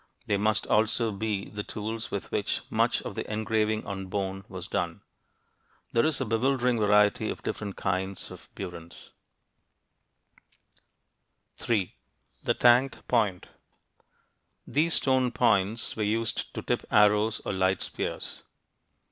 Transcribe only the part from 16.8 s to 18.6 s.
arrows or light spears.